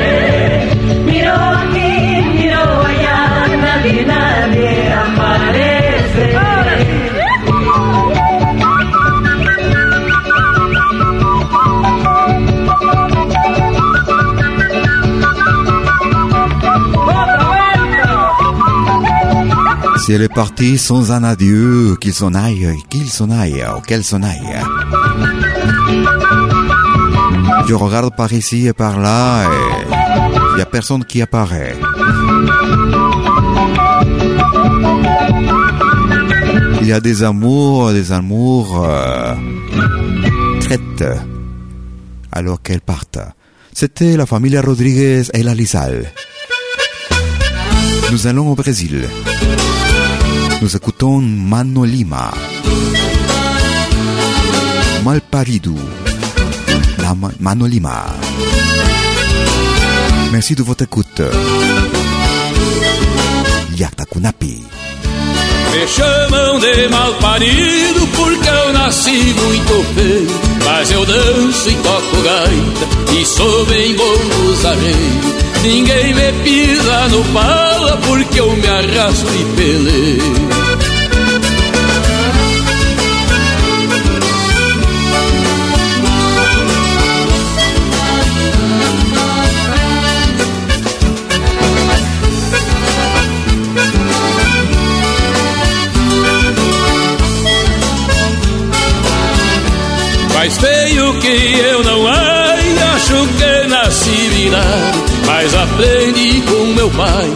Miro 1.05 1.35
aquí, 1.35 2.23
miro 2.39 2.63
allá, 2.89 3.49
nadie, 3.61 4.03
nadie 4.07 4.34
Si 20.05 20.13
elle 20.13 20.21
est 20.21 20.29
partie 20.29 20.77
sans 20.77 21.13
un 21.13 21.25
adieu, 21.25 21.97
qu'il 21.99 22.13
s'en 22.13 22.35
aille, 22.35 22.77
qu'il 22.91 23.09
s'en 23.09 23.31
aille, 23.31 23.65
ou 23.75 23.81
qu'elle 23.81 24.05
s'en 24.05 24.23
aille. 24.23 24.61
Je 27.67 27.73
regarde 27.73 28.15
par 28.15 28.31
ici 28.35 28.67
et 28.67 28.75
par 28.75 29.01
là 29.01 29.45
et 29.45 29.87
il 30.51 30.57
n'y 30.57 30.61
a 30.61 30.67
personne 30.67 31.07
qui 31.07 31.23
apparaît. 31.23 31.75
Il 36.83 36.87
y 36.87 36.93
a 36.93 37.01
des 37.01 37.23
amours, 37.23 37.91
des 37.93 38.13
amours 38.13 38.85
euh, 38.87 39.35
traites 40.61 41.05
alors 42.31 42.61
qu'elles 42.61 42.83
partent. 42.83 43.21
C'était 43.73 44.19
la 44.19 44.27
famille 44.27 44.59
Rodriguez 44.59 45.23
et 45.33 45.43
la 45.43 45.55
Lizal. 45.55 46.13
Nous 48.13 48.27
allons 48.27 48.53
au 48.53 48.55
Brésil. 48.55 49.09
Nous 50.65 50.77
écoutons 50.77 51.21
Mano 51.21 51.85
Lima. 51.85 52.33
Malparido. 55.05 55.75
Mano 57.39 57.67
Lima. 57.67 58.07
Merci 60.33 60.55
de 60.55 60.63
votre 60.63 60.85
écoute. 60.85 61.21
Yakta 63.77 64.07
Kunapi. 64.07 64.63
Me 65.71 65.87
chamam 65.87 66.59
de 66.59 66.89
mal 66.89 67.13
parido 67.21 68.07
porque 68.17 68.49
eu 68.49 68.73
nasci 68.73 69.35
muito 69.35 69.85
feio. 69.95 70.41
Mas 70.65 70.91
eu 70.91 71.05
danço 71.05 71.69
e 71.69 71.75
toco 71.75 72.23
gaita 72.23 73.21
e 73.21 73.27
sou 73.27 73.67
bem 73.67 73.95
bom 73.97 74.17
nos. 74.33 74.65
Ninguém 75.63 76.15
me 76.15 76.33
pisa 76.43 77.09
no 77.09 77.23
pala 77.35 77.97
porque 78.07 78.39
eu 78.39 78.51
me 78.57 78.67
arrasto 78.67 79.31
e 79.35 79.45
peleio. 79.57 80.44
Mais 100.45 100.59
feio 100.59 101.19
que 101.21 101.59
eu 101.59 101.83
não 101.85 102.07
ai, 102.07 102.79
acho 102.95 103.15
que 103.39 103.67
nasci 103.67 104.29
virado. 104.29 105.05
Mas 105.25 105.55
aprendi 105.55 106.43
com 106.43 106.67
meu 106.75 106.91
pai 106.91 107.33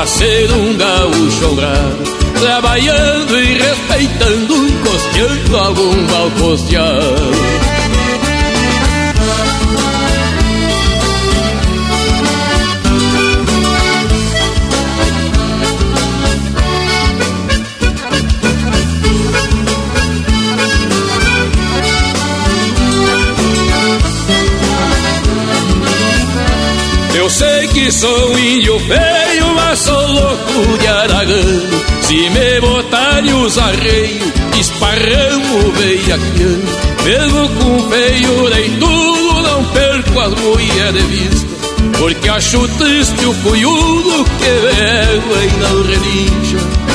a 0.00 0.06
ser 0.06 0.48
um 0.52 0.76
gaúcho 0.76 1.50
honrado. 1.50 2.04
Trabalhando 2.38 3.36
e 3.36 3.58
respeitando, 3.58 4.54
costeando 4.80 5.56
algum 5.56 6.06
balcosteado. 6.06 7.32
Eu 7.81 7.81
sou 27.90 28.38
índio 28.38 28.78
feio, 28.80 29.54
mas 29.54 29.78
sou 29.78 30.06
louco 30.12 30.78
de 30.78 30.86
aragão. 30.86 31.82
Se 32.02 32.30
me 32.30 32.60
botarem 32.60 33.32
os 33.34 33.58
arreios, 33.58 34.32
esparramo 34.60 35.72
veiaqueando. 35.72 36.92
Mesmo 37.04 37.48
com 37.48 37.90
feio 37.90 38.50
nem 38.50 38.70
tudo, 38.78 39.42
não 39.42 39.64
perco 39.66 40.20
as 40.20 40.34
mulheres 40.34 40.94
de 40.94 41.16
vista. 41.16 41.52
Porque 41.98 42.28
acho 42.28 42.68
triste 42.78 43.24
o 43.24 43.34
cunhudo 43.42 44.24
que 44.24 44.44
bebe 44.44 45.44
e 45.44 45.60
não 45.60 45.82
relija 45.82 46.91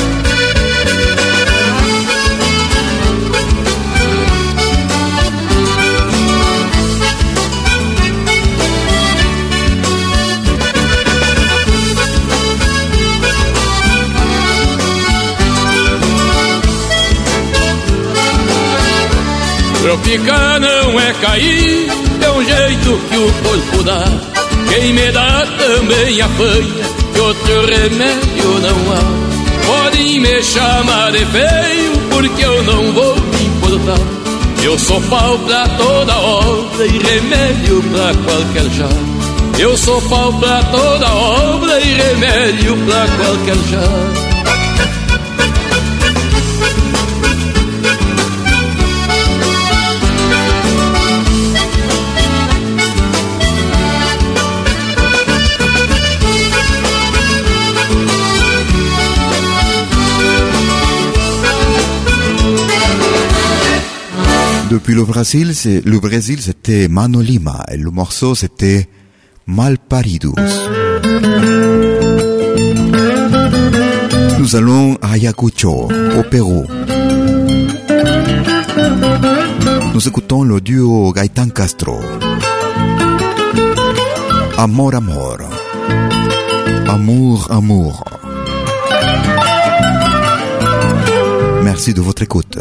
Tropicar 20.08 20.58
não 20.58 20.98
é 20.98 21.12
cair, 21.20 21.86
é 22.22 22.30
um 22.30 22.42
jeito 22.42 22.98
que 23.10 23.16
o 23.18 23.32
corpo 23.42 23.82
dá. 23.82 24.04
Quem 24.70 24.94
me 24.94 25.12
dá 25.12 25.46
também 25.58 26.18
apanha, 26.22 26.84
que 27.12 27.20
outro 27.20 27.66
remédio 27.66 28.58
não 28.62 28.92
há. 28.94 29.66
Podem 29.66 30.18
me 30.20 30.42
chamar 30.42 31.12
de 31.12 31.26
feio, 31.26 31.92
porque 32.10 32.42
eu 32.42 32.62
não 32.62 32.90
vou 32.94 33.16
me 33.16 33.44
importar. 33.48 34.00
Eu 34.62 34.78
sou 34.78 34.98
pau 35.02 35.38
pra 35.40 35.68
toda 35.76 36.16
obra 36.16 36.86
e 36.86 36.98
remédio 36.98 37.82
pra 37.92 38.14
qualquer 38.24 38.70
já. 38.70 39.60
Eu 39.60 39.76
sou 39.76 40.00
pau 40.00 40.32
pra 40.32 40.62
toda 40.72 41.06
obra 41.06 41.80
e 41.80 41.84
remédio 41.84 42.78
pra 42.86 43.06
qualquer 43.08 43.56
já. 43.70 44.27
Depuis 64.78 64.94
le 64.94 65.02
Brésil, 65.02 65.52
le 65.84 65.98
Brésil 65.98 66.40
c'était 66.40 66.86
Manolima 66.86 67.64
et 67.68 67.76
le 67.76 67.90
morceau 67.90 68.36
c'était 68.36 68.88
Malparidos. 69.44 70.36
Nous 74.38 74.54
allons 74.54 74.96
à 75.02 75.14
Ayacucho, 75.14 75.88
au 76.16 76.22
Pérou. 76.30 76.64
Nous 79.94 80.06
écoutons 80.06 80.44
le 80.44 80.60
duo 80.60 81.12
Gaitán 81.12 81.50
Castro. 81.50 81.98
Amor, 84.56 84.94
amor. 84.94 85.38
Amour, 86.86 87.48
amour. 87.50 88.04
Merci 91.64 91.94
de 91.94 92.00
votre 92.00 92.22
écoute. 92.22 92.58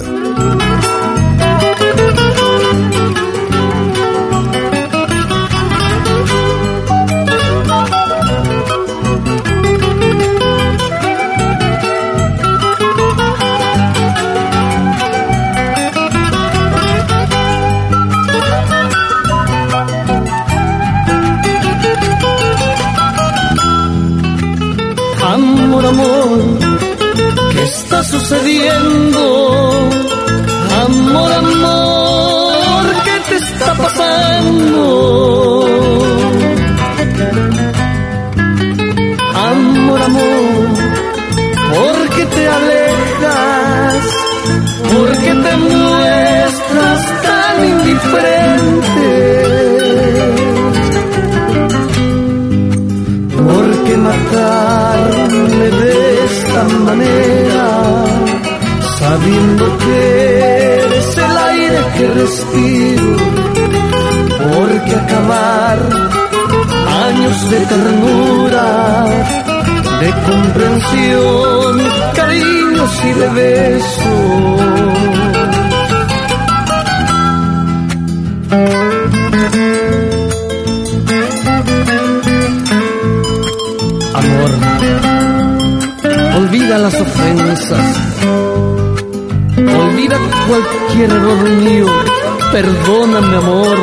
Perdóname 92.57 93.37
amor. 93.37 93.77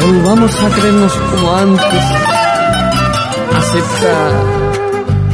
Volvamos 0.00 0.54
a 0.62 0.68
creernos 0.70 1.12
como 1.30 1.52
antes. 1.52 2.04
Acepta 3.56 4.14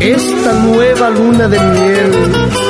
esta 0.01 0.53
nueva 0.55 1.11
luna 1.11 1.47
de 1.47 1.61
miel 1.61 2.70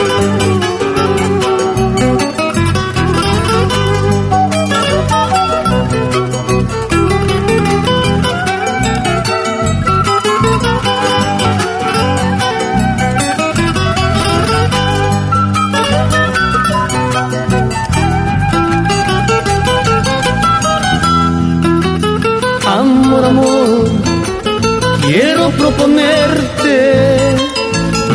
proponerte 25.52 27.18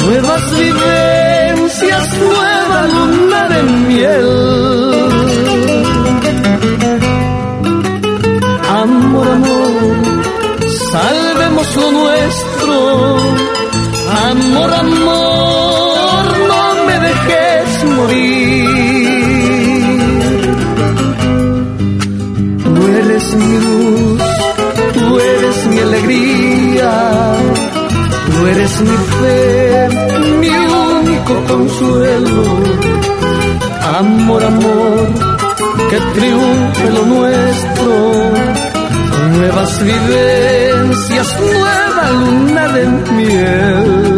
nuevas 0.03 0.43
vivencias, 0.51 2.17
nueva 2.17 2.87
luna 2.87 3.47
de 3.49 3.63
miel. 3.87 4.29
Amor, 8.83 9.27
amor, 9.27 9.73
salvemos 10.91 11.75
lo 11.75 11.91
nuestro. 11.91 13.17
Amor, 14.29 14.73
amor, 14.73 15.24
Eres 28.75 28.81
mi 28.81 28.97
fe, 28.97 29.89
mi 30.39 30.49
único 30.49 31.33
consuelo. 31.47 32.43
Amor, 33.97 34.43
amor, 34.43 35.07
que 35.89 35.97
triunfe 36.19 36.89
lo 36.91 37.05
nuestro. 37.05 37.93
Nuevas 39.37 39.83
vivencias, 39.83 41.39
nueva 41.39 42.11
luna 42.11 42.67
de 42.69 42.85
miel. 43.13 44.14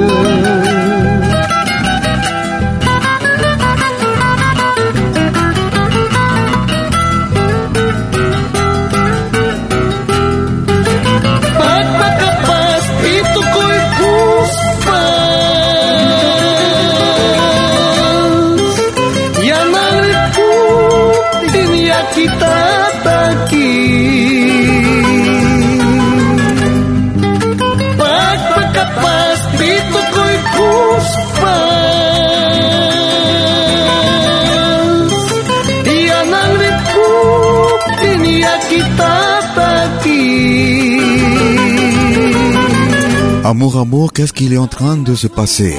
Amour, 43.57 43.79
amour, 43.79 44.13
qu'est-ce 44.13 44.33
qu'il 44.33 44.53
est 44.53 44.57
en 44.59 44.67
train 44.67 44.97
de 44.97 45.15
se 45.15 45.25
passer? 45.25 45.73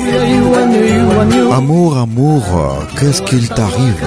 Amour, 1.53 1.97
amour, 1.97 2.43
qu'est-ce 2.99 3.23
qu'il 3.23 3.49
t'arrive? 3.49 4.05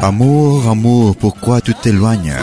Amour, 0.00 0.68
amour, 0.70 1.16
pourquoi 1.16 1.60
tu 1.60 1.74
t'éloignes? 1.74 2.36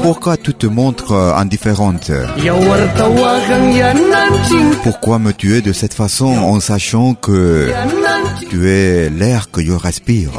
Pourquoi 0.00 0.38
tu 0.38 0.54
te 0.54 0.66
montres 0.66 1.12
indifférente? 1.12 2.10
Pourquoi 4.82 5.18
me 5.18 5.32
tuer 5.34 5.60
de 5.60 5.74
cette 5.74 5.92
façon 5.92 6.28
en 6.34 6.58
sachant 6.58 7.12
que 7.12 7.70
tu 8.48 8.70
es 8.70 9.10
l'air 9.10 9.50
que 9.50 9.62
je 9.62 9.72
respire? 9.72 10.30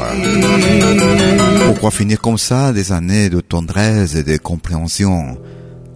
Pourquoi 1.66 1.92
finir 1.92 2.20
comme 2.20 2.38
ça 2.38 2.72
des 2.72 2.90
années 2.90 3.28
de 3.30 3.40
tendresse 3.40 4.16
et 4.16 4.24
de 4.24 4.36
compréhension? 4.36 5.38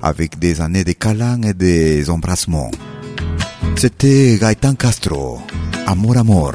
Avec 0.02 0.38
des 0.38 0.60
années 0.60 0.84
de 0.84 0.92
câlins 0.92 1.42
et 1.42 1.54
des 1.54 2.10
embrassements. 2.10 2.70
C'était 3.76 4.38
Gaëtan 4.40 4.74
Castro, 4.74 5.40
Amor 5.86 6.18
Amor. 6.18 6.52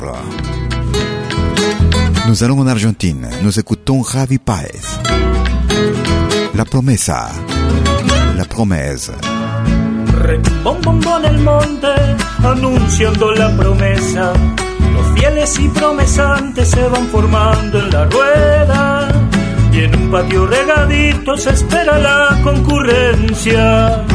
Nous 2.27 2.43
allons 2.43 2.59
en 2.59 2.67
Argentine, 2.67 3.29
nous 3.43 3.59
écoutons 3.59 4.03
Javi 4.03 4.37
Paez. 4.37 4.81
La 6.53 6.65
promesa, 6.65 7.29
la 8.35 8.45
promesa. 8.45 9.13
Retumbombo 10.21 11.17
en 11.17 11.25
el 11.25 11.37
monte, 11.39 11.93
anunciando 12.43 13.31
la 13.31 13.55
promesa. 13.55 14.33
Los 14.93 15.19
fieles 15.19 15.59
y 15.59 15.67
promesantes 15.69 16.69
se 16.69 16.87
van 16.87 17.07
formando 17.07 17.79
en 17.79 17.89
la 17.91 18.05
rueda 18.05 19.14
y 19.75 19.83
en 19.83 19.93
un 19.93 20.09
patio 20.09 20.45
regadito 20.47 21.35
se 21.35 21.49
espera 21.49 21.97
la 21.99 22.39
concurrencia. 22.43 24.05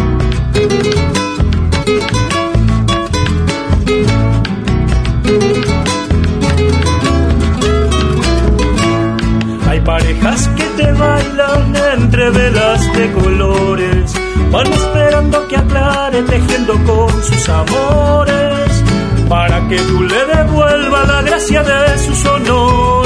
Hay 9.69 9.81
parejas 9.81 10.49
que 10.57 10.65
te 10.83 10.93
bailan 10.93 11.77
entre 11.95 12.31
velas 12.31 12.93
de 12.95 13.13
colores, 13.13 14.15
van 14.51 14.67
esperando 14.67 15.47
que 15.49 15.57
aclare 15.57 16.23
tejiendo 16.23 16.73
con 16.85 17.23
sus 17.23 17.49
amores, 17.49 18.85
para 19.29 19.69
que 19.69 19.77
tú 19.77 20.03
le 20.05 20.27
devuelva 20.27 21.05
la 21.05 21.23
gracia 21.23 21.63
de 21.63 21.99
sus 21.99 22.25
honores. 22.25 23.00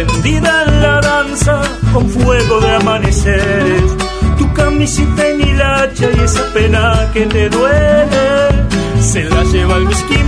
Vas 0.00 0.12
rendida 0.12 0.64
en 0.66 0.82
la 0.82 1.00
danza 1.00 1.60
con 1.92 2.08
fuego 2.08 2.60
de 2.60 2.74
amaneceres, 2.76 3.96
tu 4.38 4.50
camisita 4.54 5.28
en 5.28 5.40
hilacha 5.40 6.06
y 6.16 6.20
esa 6.20 6.44
pena 6.54 7.10
que 7.12 7.26
te 7.26 7.50
duele, 7.50 8.48
se 9.00 9.24
la 9.24 9.42
lleva 9.44 9.76
el 9.76 9.86
whisky 9.86 10.18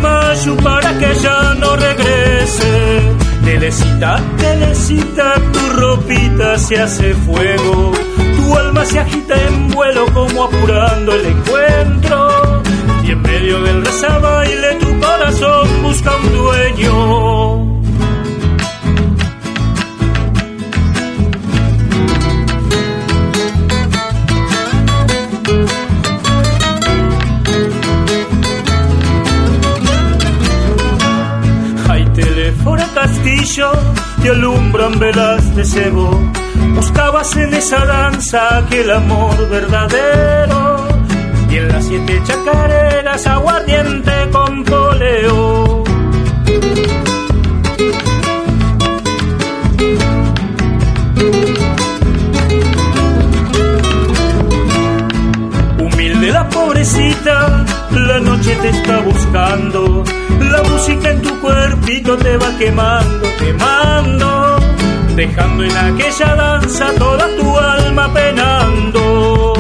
para 0.63 0.99
que 0.99 1.15
ya 1.15 1.55
no 1.55 1.77
regrese. 1.77 3.03
Telecita, 3.45 4.21
telecita, 4.37 5.35
tu 5.53 5.71
ropita 5.71 6.59
se 6.59 6.79
hace 6.79 7.15
fuego, 7.15 7.93
tu 8.37 8.55
alma 8.55 8.85
se 8.85 8.99
agita 8.99 9.35
en 9.49 9.69
vuelo 9.71 10.05
como 10.13 10.45
apurando 10.45 11.15
el 11.15 11.27
encuentro. 11.27 12.63
Y 13.05 13.13
en 13.13 13.23
medio 13.23 13.63
del 13.63 13.83
baile 14.21 14.75
tu 14.81 15.01
corazón 15.01 15.83
busca 15.83 16.17
un 16.17 16.33
dueño. 16.33 17.42
Castillo 33.43 33.73
te 34.23 34.31
alumbran 34.31 34.99
velas 34.99 35.55
de 35.57 35.65
cebo. 35.65 36.11
Buscabas 36.75 37.37
en 37.37 37.53
esa 37.55 37.85
danza 37.85 38.59
aquel 38.59 38.91
amor 38.91 39.49
verdadero. 39.49 40.87
Y 41.51 41.57
en 41.57 41.69
las 41.69 41.85
siete 41.85 42.23
chacareras 42.25 43.27
aguardiente 43.27 44.13
con 44.33 44.65
poleo. 44.65 45.85
Humilde 55.79 56.31
la 56.31 56.49
pobrecita, 56.49 57.65
la 58.07 58.21
noche 58.21 58.57
te 58.57 58.69
está 58.69 59.01
buscando. 59.01 60.05
La 60.41 60.63
música 60.63 61.11
en 61.11 61.23
tu 61.23 61.41
cuerpito 61.41 62.17
te 62.17 62.37
va 62.37 62.57
quemando, 62.59 63.29
quemando. 63.39 64.57
Dejando 65.17 65.65
en 65.65 65.77
aquella 65.77 66.35
danza 66.35 66.87
toda 66.99 67.27
tu 67.37 67.59
alma 67.59 68.13
penando. 68.13 69.53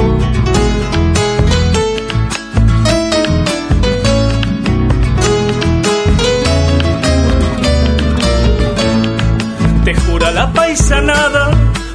Te 9.84 9.94
jura 9.94 10.30
la 10.30 10.52
paisanada 10.52 11.50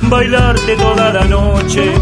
bailarte 0.10 0.76
toda 0.76 1.14
la 1.14 1.24
noche. 1.26 1.94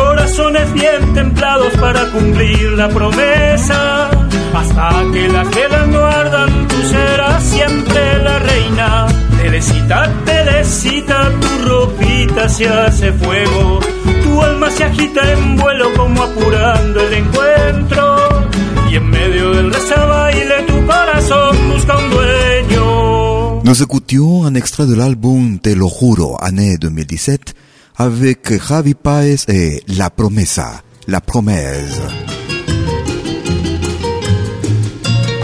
Corazones 0.00 0.72
bien 0.72 1.12
templados 1.12 1.72
para 1.78 2.10
cumplir 2.12 2.72
la 2.72 2.88
promesa. 2.88 4.10
Hasta 4.54 5.04
que 5.12 5.28
las 5.28 5.48
velas 5.54 5.88
no 5.88 6.04
ardan, 6.04 6.68
tú 6.68 6.76
serás 6.88 7.44
siempre 7.44 8.22
la 8.22 8.38
reina. 8.38 9.06
Telecita, 9.36 10.10
telecita, 10.24 11.30
tu 11.40 11.68
ropita 11.68 12.48
se 12.48 12.66
hace 12.66 13.12
fuego. 13.12 13.80
Tu 14.22 14.42
alma 14.42 14.70
se 14.70 14.84
agita 14.84 15.32
en 15.32 15.56
vuelo 15.56 15.92
como 15.94 16.22
apurando 16.22 17.00
el 17.06 17.12
encuentro. 17.22 18.46
Y 18.90 18.96
en 18.96 19.10
medio 19.10 19.50
del 19.52 19.70
baile 19.70 20.62
tu 20.66 20.86
corazón 20.86 21.56
busca 21.70 21.98
un 21.98 22.10
dueño. 22.10 23.62
Nous 23.64 23.82
écoutions 23.82 24.46
un 24.46 24.56
extrait 24.56 24.86
de 24.86 24.96
l'album 24.96 25.58
Te 25.58 25.76
lo 25.76 25.88
juro, 25.88 26.36
année 26.40 26.78
2017, 26.78 27.54
avec 28.00 28.58
Javi 28.66 28.94
Paez 28.94 29.44
et 29.48 29.82
La 29.88 30.08
Promesa, 30.08 30.82
La 31.06 31.20
Promesse. 31.20 32.00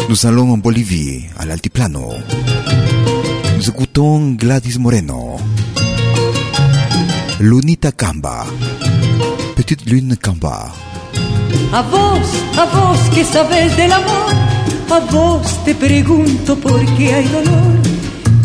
Nous 0.08 0.24
allons 0.24 0.50
en 0.54 0.56
Bolivie, 0.56 1.26
à 1.38 1.44
l'altiplano. 1.44 2.14
Nous 3.58 3.68
écoutons 3.68 4.32
Gladys 4.32 4.78
Moreno. 4.78 5.36
Lunita 7.40 7.92
Camba. 7.92 8.46
Petite 9.54 9.84
lune 9.84 10.16
Camba. 10.16 10.72
A 11.74 11.82
vos, 11.82 12.26
a 12.56 12.64
vos 12.64 13.14
que 13.14 13.22
sabes 13.22 13.76
del 13.76 13.92
amor, 13.92 14.32
a 14.90 15.00
vos 15.10 15.64
te 15.66 15.74
pregunto 15.74 16.56
por 16.56 16.82
qué 16.96 17.16
hay 17.16 17.28
dolor, 17.28 17.72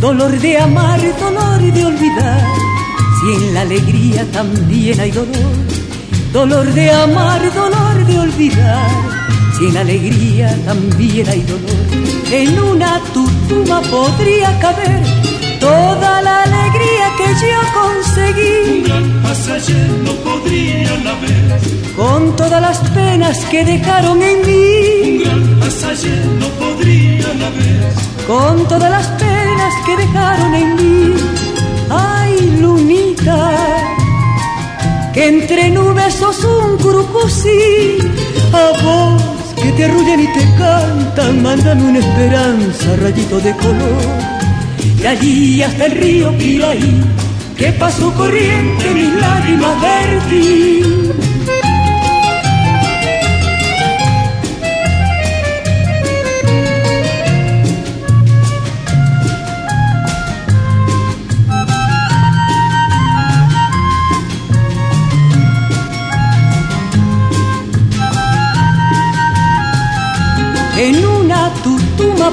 dolor 0.02 0.38
de 0.38 0.58
amar, 0.58 1.00
dolor 1.00 1.62
de 1.62 1.86
olvidar, 1.86 2.71
si 3.22 3.34
en 3.34 3.54
la 3.54 3.62
alegría 3.62 4.26
también 4.32 5.00
hay 5.00 5.12
dolor, 5.12 5.56
dolor 6.34 6.74
de 6.74 6.92
amar, 6.92 7.54
dolor 7.54 8.06
de 8.08 8.20
olvidar, 8.20 8.90
si 9.58 9.68
en 9.68 9.74
la 9.76 9.82
alegría 9.82 10.58
también 10.66 11.30
hay 11.30 11.42
dolor, 11.42 11.86
en 12.32 12.60
una 12.60 13.00
tutuma 13.14 13.82
podría 13.82 14.58
caber 14.60 15.04
toda 15.60 16.22
la 16.24 16.44
alegría 16.44 17.06
que 17.18 17.28
yo 17.46 17.60
conseguí. 17.80 18.80
Un 18.80 18.84
gran 18.86 19.22
pasaje 19.22 19.74
no 20.04 20.14
podrían 20.28 21.08
haber. 21.08 21.62
Con 21.96 22.36
todas 22.36 22.62
las 22.62 22.80
penas 22.90 23.38
que 23.52 23.64
dejaron 23.64 24.20
en 24.24 24.38
mí. 24.48 25.12
Un 25.12 25.18
gran 25.24 25.60
pasaje 25.60 26.10
no 26.40 26.48
podrían 26.62 27.42
haber. 27.44 27.94
Con 28.26 28.68
todas 28.68 28.90
las 28.90 29.08
penas 29.22 29.74
que 29.86 29.98
dejaron 29.98 30.56
en 30.56 30.76
mí. 30.76 31.51
Ay, 31.92 32.58
lunita, 32.62 33.52
que 35.14 35.28
entre 35.28 35.70
nubes 35.70 36.14
sos 36.14 36.44
un 36.44 36.78
curupusí. 36.78 37.98
A 38.54 38.84
vos 38.84 39.22
que 39.62 39.72
te 39.74 39.86
arrullan 39.86 40.20
y 40.20 40.28
te 40.28 40.46
cantan, 40.58 41.44
mándame 41.44 41.84
una 41.84 42.00
esperanza, 42.00 42.96
rayito 43.02 43.40
de 43.40 43.56
color 43.56 44.32
de 45.02 45.08
allí 45.08 45.64
hasta 45.64 45.86
el 45.88 45.92
río 45.94 46.38
Piraí, 46.38 47.04
que 47.58 47.72
pasó 47.74 48.14
corriente 48.14 48.94
mis 48.94 49.14
lágrimas 49.16 49.82
vertí. 49.82 51.01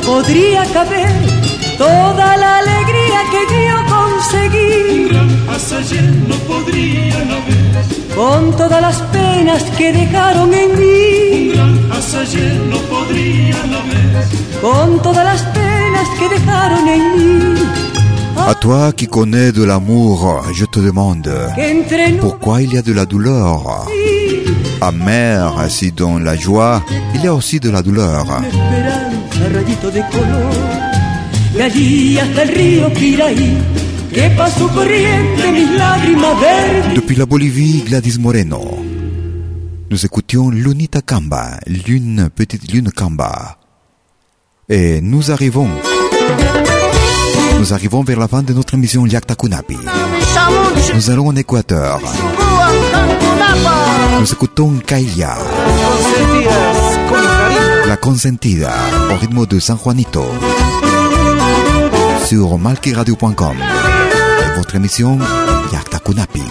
Tutuma 0.01 0.18
podría 0.18 0.64
caber 0.72 1.11
toda 1.76 2.36
la 2.36 2.59
alegría 2.59 3.20
que 3.32 3.42
yo 3.68 3.78
conseguí. 3.96 5.03
Un 5.03 5.09
gran 5.09 5.30
ayer 5.78 6.14
no 6.28 6.36
podría 6.46 7.16
haber. 7.16 8.14
Con 8.14 8.57
todas 8.57 8.80
las 8.80 9.01
penas 9.12 9.62
que 9.76 9.92
dejaron 9.92 10.53
en 10.55 10.78
mí. 10.78 11.51
Un 11.51 11.88
gran 11.88 12.20
ayer 12.20 12.61
no 12.70 12.78
podría 12.92 13.57
haber. 13.62 14.61
Con 14.61 15.03
todas 15.03 15.24
las 15.24 15.42
penas 15.42 16.09
que 16.18 16.28
dejaron 16.28 16.88
en 16.88 17.03
mí. 17.16 17.61
À 18.46 18.55
toi 18.55 18.92
qui 18.92 19.09
connais 19.09 19.53
de 19.53 19.64
l'amour, 19.64 20.42
je 20.55 20.64
te 20.64 20.78
demande 20.78 21.28
pourquoi 22.20 22.62
il 22.62 22.72
y 22.72 22.78
a 22.78 22.82
de 22.82 22.92
la 22.92 23.05
douleur? 23.05 23.86
Amère 24.80 25.68
si 25.68 25.90
dans 25.90 26.18
la 26.18 26.36
joie 26.36 26.82
il 27.14 27.24
y 27.24 27.26
a 27.26 27.34
aussi 27.34 27.59
de 27.59 27.68
la 27.68 27.82
douleur. 27.82 28.24
Depuis 36.95 37.16
la 37.16 37.26
Bolivie, 37.26 37.82
Gladys 37.86 38.18
Moreno. 38.18 38.78
Nous 39.91 40.05
écoutions 40.05 40.51
Lunita 40.51 41.01
Kamba, 41.01 41.59
Lune, 41.66 42.28
petite 42.34 42.70
Lune 42.72 42.91
Kamba. 42.91 43.59
Et 44.68 45.01
nous 45.01 45.30
arrivons. 45.30 45.68
Nous 47.59 47.72
arrivons 47.72 48.03
vers 48.03 48.18
la 48.18 48.28
fin 48.28 48.43
de 48.43 48.53
notre 48.53 48.74
émission 48.74 49.07
Yakta 49.07 49.34
Kunapi. 49.34 49.76
Nous 50.95 51.11
allons 51.11 51.28
en 51.28 51.36
Équateur. 51.36 52.01
Nous 54.20 54.32
écoutons 54.32 54.74
Kaya, 54.86 55.36
consentida, 58.01 58.72
au 59.11 59.16
rythme 59.16 59.46
de 59.46 59.59
San 59.61 59.78
Juanito. 59.78 60.24
Sur 62.26 62.59
malkiradio.com. 62.59 63.57
Et 63.57 64.57
votre 64.59 64.74
émission 64.74 65.18
Yakta 65.72 65.99
Kunapi. 65.99 66.42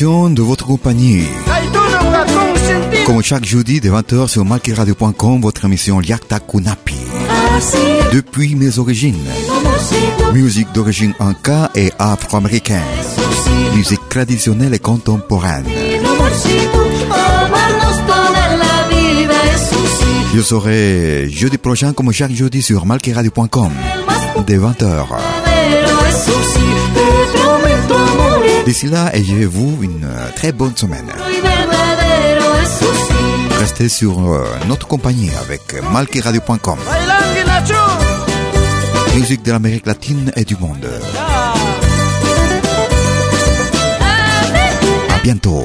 De 0.00 0.40
votre 0.40 0.64
compagnie. 0.64 1.24
Comme 3.04 3.22
chaque 3.22 3.44
jeudi 3.44 3.80
de 3.80 3.90
20h 3.90 4.28
sur 4.28 4.46
malkiradio.com, 4.46 5.42
votre 5.42 5.66
émission 5.66 6.00
Yakta 6.00 6.40
Kunapi. 6.40 6.96
Depuis 8.10 8.54
mes 8.54 8.78
origines. 8.78 9.20
Musique 10.32 10.72
d'origine 10.72 11.12
inca 11.20 11.70
et 11.74 11.92
afro-américaine. 11.98 12.80
Musique 13.74 14.00
traditionnelle 14.08 14.72
et 14.72 14.78
contemporaine. 14.78 15.66
Je 20.34 20.40
serai 20.40 21.28
jeudi 21.28 21.58
prochain 21.58 21.92
comme 21.92 22.10
chaque 22.10 22.32
jeudi 22.32 22.62
sur 22.62 22.86
malkiradio.com. 22.86 23.70
De 24.46 24.54
20h. 24.54 25.29
D'ici 28.66 28.86
là, 28.86 29.10
ayez-vous 29.14 29.78
une 29.82 30.04
euh, 30.04 30.28
très 30.36 30.52
bonne 30.52 30.76
semaine. 30.76 31.10
Restez 33.58 33.88
sur 33.88 34.18
euh, 34.32 34.44
notre 34.68 34.86
compagnie 34.86 35.30
avec 35.42 35.74
Nacho. 37.46 37.74
Musique 39.14 39.42
de 39.42 39.52
l'Amérique 39.52 39.86
latine 39.86 40.30
et 40.36 40.44
du 40.44 40.56
monde. 40.56 40.88
À 45.10 45.18
bientôt. 45.22 45.64